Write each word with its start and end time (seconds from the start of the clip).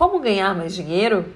Como 0.00 0.18
ganhar 0.18 0.56
mais 0.56 0.74
dinheiro? 0.74 1.26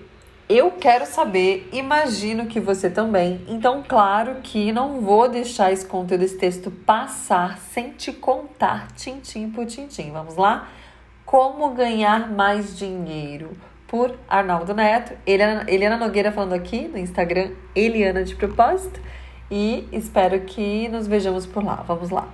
Eu 0.48 0.70
quero 0.70 1.04
saber, 1.04 1.68
imagino 1.70 2.46
que 2.46 2.58
você 2.58 2.88
também. 2.88 3.44
Então, 3.46 3.84
claro 3.86 4.36
que 4.42 4.72
não 4.72 5.02
vou 5.02 5.28
deixar 5.28 5.70
esse 5.70 5.84
conteúdo, 5.84 6.24
esse 6.24 6.38
texto 6.38 6.70
passar 6.70 7.58
sem 7.58 7.90
te 7.90 8.10
contar 8.10 8.90
tintim 8.92 9.50
por 9.50 9.66
tintim. 9.66 10.12
Vamos 10.12 10.36
lá? 10.36 10.70
Como 11.26 11.74
ganhar 11.74 12.32
mais 12.32 12.74
dinheiro? 12.74 13.50
Por 13.86 14.18
Arnaldo 14.26 14.72
Neto. 14.72 15.12
Eliana, 15.26 15.66
Eliana 15.68 15.98
Nogueira 15.98 16.32
falando 16.32 16.54
aqui 16.54 16.88
no 16.88 16.96
Instagram, 16.96 17.50
Eliana 17.76 18.24
de 18.24 18.34
propósito. 18.34 18.98
E 19.50 19.86
espero 19.92 20.40
que 20.40 20.88
nos 20.88 21.06
vejamos 21.06 21.44
por 21.44 21.62
lá. 21.62 21.84
Vamos 21.86 22.08
lá. 22.08 22.26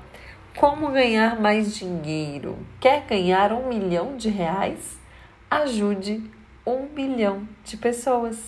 Como 0.56 0.92
ganhar 0.92 1.40
mais 1.40 1.74
dinheiro? 1.74 2.56
Quer 2.78 3.04
ganhar 3.08 3.52
um 3.52 3.66
milhão 3.66 4.16
de 4.16 4.28
reais? 4.28 4.99
Ajude 5.50 6.22
um 6.64 6.86
milhão 6.94 7.48
de 7.64 7.76
pessoas. 7.76 8.38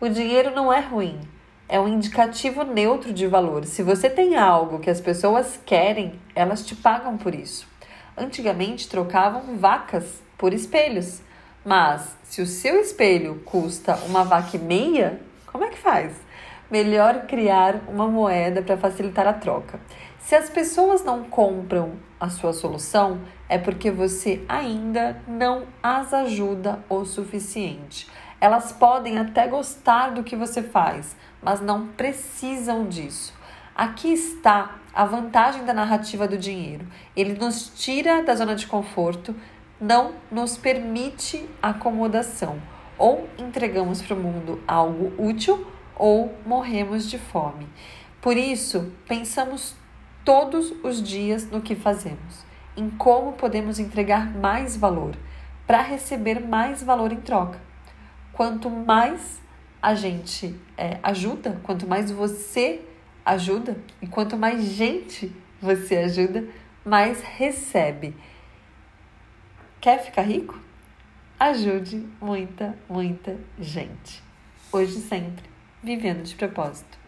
O 0.00 0.08
dinheiro 0.08 0.50
não 0.50 0.72
é 0.72 0.80
ruim, 0.80 1.20
é 1.68 1.78
um 1.78 1.86
indicativo 1.86 2.64
neutro 2.64 3.12
de 3.12 3.24
valor. 3.28 3.64
Se 3.64 3.84
você 3.84 4.10
tem 4.10 4.36
algo 4.36 4.80
que 4.80 4.90
as 4.90 5.00
pessoas 5.00 5.60
querem, 5.64 6.18
elas 6.34 6.66
te 6.66 6.74
pagam 6.74 7.16
por 7.16 7.36
isso. 7.36 7.68
Antigamente 8.16 8.88
trocavam 8.88 9.56
vacas 9.58 10.24
por 10.36 10.52
espelhos, 10.52 11.22
mas 11.64 12.16
se 12.24 12.42
o 12.42 12.46
seu 12.46 12.80
espelho 12.80 13.40
custa 13.44 13.94
uma 14.06 14.24
vaca 14.24 14.56
e 14.56 14.58
meia, 14.58 15.20
como 15.46 15.62
é 15.62 15.68
que 15.68 15.78
faz? 15.78 16.16
Melhor 16.70 17.26
criar 17.26 17.80
uma 17.88 18.06
moeda 18.06 18.62
para 18.62 18.76
facilitar 18.76 19.26
a 19.26 19.32
troca. 19.32 19.80
Se 20.20 20.36
as 20.36 20.48
pessoas 20.48 21.02
não 21.02 21.24
compram 21.24 21.94
a 22.20 22.28
sua 22.28 22.52
solução, 22.52 23.22
é 23.48 23.58
porque 23.58 23.90
você 23.90 24.44
ainda 24.48 25.20
não 25.26 25.64
as 25.82 26.14
ajuda 26.14 26.78
o 26.88 27.04
suficiente. 27.04 28.08
Elas 28.40 28.70
podem 28.70 29.18
até 29.18 29.48
gostar 29.48 30.10
do 30.10 30.22
que 30.22 30.36
você 30.36 30.62
faz, 30.62 31.16
mas 31.42 31.60
não 31.60 31.88
precisam 31.88 32.86
disso. 32.86 33.34
Aqui 33.74 34.12
está 34.12 34.76
a 34.94 35.04
vantagem 35.04 35.64
da 35.64 35.74
narrativa 35.74 36.28
do 36.28 36.38
dinheiro. 36.38 36.86
Ele 37.16 37.34
nos 37.34 37.68
tira 37.74 38.22
da 38.22 38.36
zona 38.36 38.54
de 38.54 38.68
conforto, 38.68 39.34
não 39.80 40.12
nos 40.30 40.56
permite 40.56 41.48
acomodação. 41.60 42.60
Ou 42.96 43.28
entregamos 43.38 44.00
para 44.02 44.14
o 44.14 44.20
mundo 44.20 44.62
algo 44.68 45.12
útil 45.18 45.66
ou 46.00 46.34
morremos 46.46 47.10
de 47.10 47.18
fome. 47.18 47.68
Por 48.22 48.34
isso, 48.34 48.90
pensamos 49.06 49.76
todos 50.24 50.72
os 50.82 51.02
dias 51.02 51.50
no 51.50 51.60
que 51.60 51.74
fazemos, 51.74 52.42
em 52.74 52.88
como 52.88 53.34
podemos 53.34 53.78
entregar 53.78 54.34
mais 54.34 54.78
valor 54.78 55.14
para 55.66 55.82
receber 55.82 56.40
mais 56.40 56.82
valor 56.82 57.12
em 57.12 57.20
troca. 57.20 57.60
Quanto 58.32 58.70
mais 58.70 59.42
a 59.82 59.94
gente 59.94 60.58
é, 60.74 60.98
ajuda, 61.02 61.60
quanto 61.62 61.86
mais 61.86 62.10
você 62.10 62.80
ajuda 63.22 63.76
e 64.00 64.06
quanto 64.06 64.38
mais 64.38 64.64
gente 64.64 65.30
você 65.60 65.96
ajuda, 65.98 66.48
mais 66.82 67.20
recebe. 67.20 68.16
Quer 69.82 69.98
ficar 70.02 70.22
rico? 70.22 70.58
Ajude 71.38 72.08
muita, 72.18 72.74
muita 72.88 73.36
gente. 73.58 74.22
Hoje 74.72 74.94
sempre, 74.94 75.49
vivendo 75.82 76.24
de 76.24 76.34
propósito. 76.34 76.99